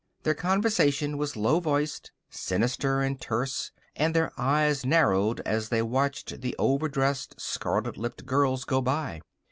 Their 0.23 0.33
conversation 0.33 1.15
was 1.19 1.35
low 1.37 1.59
voiced, 1.59 2.11
sinister, 2.27 3.01
and 3.03 3.21
terse, 3.21 3.71
and 3.95 4.15
their 4.15 4.31
eyes 4.35 4.83
narrowed 4.83 5.41
as 5.41 5.69
they 5.69 5.83
watched 5.83 6.41
the 6.41 6.55
overdressed, 6.57 7.39
scarlet 7.39 7.97
lipped 7.97 8.25
girls 8.25 8.63
go 8.65 8.81
by. 8.81 9.21